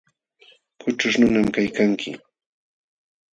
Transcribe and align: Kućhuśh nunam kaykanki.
Kućhuśh 0.81 1.17
nunam 1.19 1.47
kaykanki. 1.55 2.09